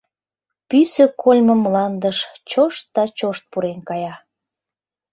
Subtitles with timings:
[0.69, 2.17] Пӱсӧ кольмо мландыш
[2.49, 4.13] чошт да чошт пурен кая.